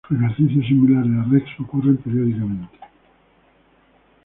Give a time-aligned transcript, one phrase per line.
[0.09, 2.75] Ejercicios similares a Rex ocurren periódicamente.